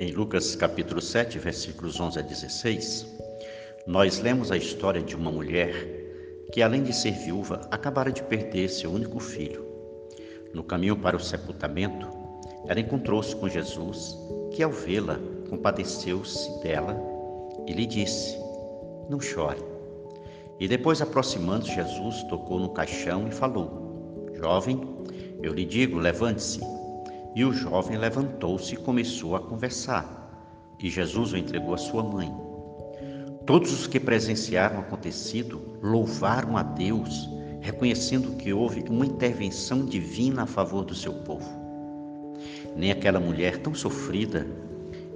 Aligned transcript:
Em 0.00 0.12
Lucas 0.12 0.54
capítulo 0.54 1.00
7, 1.00 1.40
versículos 1.40 1.98
11 1.98 2.20
a 2.20 2.22
16, 2.22 3.06
nós 3.84 4.20
lemos 4.20 4.52
a 4.52 4.56
história 4.56 5.02
de 5.02 5.16
uma 5.16 5.28
mulher 5.32 5.74
que, 6.52 6.62
além 6.62 6.84
de 6.84 6.92
ser 6.92 7.10
viúva, 7.10 7.66
acabara 7.68 8.12
de 8.12 8.22
perder 8.22 8.68
seu 8.68 8.92
único 8.92 9.18
filho. 9.18 9.66
No 10.54 10.62
caminho 10.62 10.96
para 10.96 11.16
o 11.16 11.20
sepultamento, 11.20 12.06
ela 12.68 12.78
encontrou-se 12.78 13.34
com 13.34 13.48
Jesus, 13.48 14.16
que, 14.52 14.62
ao 14.62 14.70
vê-la, 14.70 15.18
compadeceu-se 15.50 16.62
dela 16.62 16.96
e 17.66 17.72
lhe 17.72 17.84
disse: 17.84 18.38
Não 19.10 19.20
chore. 19.20 19.60
E 20.60 20.68
depois, 20.68 21.02
aproximando-se, 21.02 21.74
Jesus 21.74 22.22
tocou 22.28 22.60
no 22.60 22.68
caixão 22.68 23.26
e 23.26 23.32
falou: 23.32 24.30
Jovem, 24.36 24.80
eu 25.42 25.52
lhe 25.52 25.64
digo, 25.64 25.98
levante-se. 25.98 26.60
E 27.34 27.44
o 27.44 27.52
jovem 27.52 27.96
levantou-se 27.96 28.74
e 28.74 28.78
começou 28.78 29.36
a 29.36 29.40
conversar. 29.40 30.76
E 30.78 30.88
Jesus 30.88 31.32
o 31.32 31.36
entregou 31.36 31.74
à 31.74 31.78
sua 31.78 32.02
mãe. 32.02 32.32
Todos 33.44 33.72
os 33.72 33.86
que 33.86 33.98
presenciaram 33.98 34.76
o 34.76 34.80
acontecido 34.80 35.78
louvaram 35.82 36.56
a 36.56 36.62
Deus, 36.62 37.28
reconhecendo 37.60 38.36
que 38.36 38.52
houve 38.52 38.84
uma 38.88 39.06
intervenção 39.06 39.84
divina 39.84 40.42
a 40.42 40.46
favor 40.46 40.84
do 40.84 40.94
seu 40.94 41.12
povo. 41.12 41.48
Nem 42.76 42.90
aquela 42.90 43.18
mulher 43.18 43.58
tão 43.58 43.74
sofrida 43.74 44.46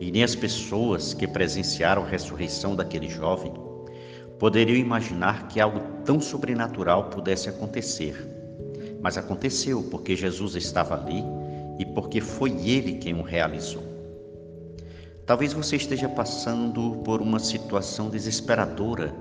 e 0.01 0.11
nem 0.11 0.25
as 0.25 0.35
pessoas 0.35 1.15
que 1.15 1.29
presenciaram 1.29 2.03
a 2.03 2.07
ressurreição 2.07 2.75
daquele 2.75 3.09
jovem 3.09 3.53
poderiam 4.43 4.77
imaginar 4.77 5.47
que 5.47 5.61
algo 5.61 5.81
tão 6.05 6.21
sobrenatural 6.21 7.11
pudesse 7.11 7.49
acontecer. 7.49 8.17
Mas 9.01 9.17
aconteceu 9.17 9.85
porque 9.85 10.17
Jesus 10.17 10.57
estava 10.57 10.95
ali 10.95 11.23
e 11.79 11.87
porque 11.87 12.21
foi 12.21 12.51
Ele 12.67 12.95
quem 12.95 13.15
o 13.15 13.23
realizou. 13.23 13.83
Talvez 15.25 15.53
você 15.53 15.77
esteja 15.77 16.09
passando 16.09 16.97
por 17.05 17.23
uma 17.23 17.39
situação 17.39 18.11
desesperadora 18.11 19.15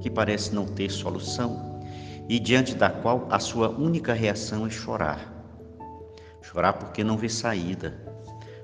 que 0.00 0.08
parece 0.08 0.54
não 0.54 0.66
ter 0.66 0.90
solução 0.90 1.80
e 2.28 2.38
diante 2.38 2.74
da 2.74 2.90
qual 2.90 3.26
a 3.30 3.38
sua 3.38 3.68
única 3.68 4.12
reação 4.12 4.66
é 4.66 4.70
chorar. 4.70 5.34
Chorar 6.42 6.74
porque 6.74 7.02
não 7.02 7.16
vê 7.16 7.28
saída, 7.28 7.98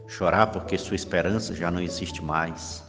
chorar 0.06 0.48
porque 0.48 0.78
sua 0.78 0.94
esperança 0.94 1.54
já 1.54 1.70
não 1.70 1.80
existe 1.80 2.22
mais, 2.22 2.84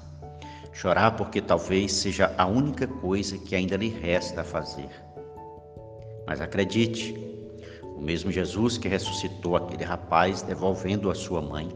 chorar 0.71 1.11
porque 1.11 1.41
talvez 1.41 1.91
seja 1.91 2.33
a 2.37 2.45
única 2.45 2.85
coisa 2.87 3.37
que 3.37 3.55
ainda 3.55 3.75
lhe 3.75 3.89
resta 3.89 4.41
a 4.41 4.43
fazer. 4.43 4.89
Mas 6.27 6.41
acredite, 6.41 7.15
o 7.95 8.01
mesmo 8.01 8.31
Jesus 8.31 8.77
que 8.77 8.87
ressuscitou 8.87 9.55
aquele 9.55 9.83
rapaz, 9.83 10.41
devolvendo 10.41 11.09
a 11.09 11.15
sua 11.15 11.41
mãe 11.41 11.69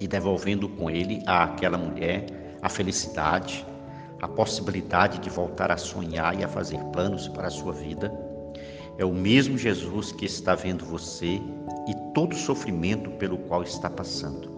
e 0.00 0.08
devolvendo 0.08 0.68
com 0.68 0.90
ele 0.90 1.22
àquela 1.26 1.76
mulher 1.76 2.58
a 2.62 2.68
felicidade, 2.68 3.64
a 4.20 4.26
possibilidade 4.26 5.18
de 5.18 5.28
voltar 5.28 5.70
a 5.70 5.76
sonhar 5.76 6.38
e 6.38 6.42
a 6.42 6.48
fazer 6.48 6.78
planos 6.86 7.28
para 7.28 7.48
a 7.48 7.50
sua 7.50 7.72
vida. 7.72 8.12
É 8.98 9.04
o 9.04 9.12
mesmo 9.12 9.58
Jesus 9.58 10.10
que 10.10 10.24
está 10.24 10.54
vendo 10.54 10.84
você 10.86 11.40
e 11.86 11.94
todo 12.14 12.32
o 12.32 12.36
sofrimento 12.36 13.10
pelo 13.12 13.36
qual 13.36 13.62
está 13.62 13.90
passando. 13.90 14.50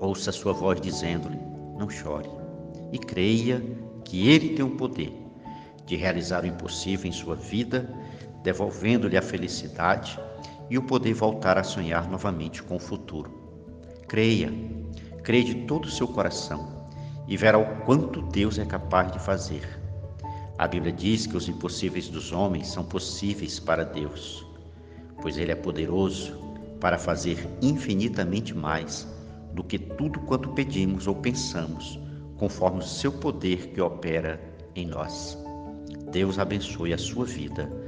Ouça 0.00 0.30
a 0.30 0.32
sua 0.32 0.54
voz 0.54 0.80
dizendo-lhe: 0.80 1.38
Não 1.78 1.90
chore, 1.90 2.30
e 2.90 2.98
creia 2.98 3.62
que 4.04 4.28
Ele 4.28 4.54
tem 4.54 4.64
o 4.64 4.76
poder 4.76 5.12
de 5.84 5.96
realizar 5.96 6.44
o 6.44 6.46
impossível 6.46 7.08
em 7.08 7.12
sua 7.12 7.34
vida 7.34 7.88
devolvendo-lhe 8.42 9.16
a 9.16 9.22
felicidade 9.22 10.18
e 10.70 10.78
o 10.78 10.82
poder 10.82 11.14
voltar 11.14 11.58
a 11.58 11.64
sonhar 11.64 12.08
novamente 12.08 12.62
com 12.62 12.76
o 12.76 12.80
futuro. 12.80 13.30
Creia, 14.06 14.52
creia 15.22 15.44
de 15.44 15.54
todo 15.66 15.86
o 15.86 15.90
seu 15.90 16.08
coração 16.08 16.88
e 17.26 17.36
verá 17.36 17.58
o 17.58 17.84
quanto 17.84 18.22
Deus 18.22 18.58
é 18.58 18.64
capaz 18.64 19.12
de 19.12 19.18
fazer. 19.18 19.62
A 20.56 20.66
Bíblia 20.66 20.92
diz 20.92 21.26
que 21.26 21.36
os 21.36 21.48
impossíveis 21.48 22.08
dos 22.08 22.32
homens 22.32 22.68
são 22.68 22.84
possíveis 22.84 23.60
para 23.60 23.84
Deus, 23.84 24.46
pois 25.20 25.36
Ele 25.36 25.52
é 25.52 25.56
poderoso 25.56 26.36
para 26.80 26.98
fazer 26.98 27.46
infinitamente 27.60 28.54
mais 28.54 29.06
do 29.52 29.62
que 29.62 29.78
tudo 29.78 30.20
quanto 30.20 30.50
pedimos 30.50 31.06
ou 31.06 31.14
pensamos, 31.14 31.98
conforme 32.36 32.80
o 32.80 32.86
seu 32.86 33.12
poder 33.12 33.68
que 33.68 33.80
opera 33.80 34.40
em 34.74 34.86
nós. 34.86 35.38
Deus 36.10 36.38
abençoe 36.38 36.92
a 36.92 36.98
sua 36.98 37.24
vida 37.24 37.87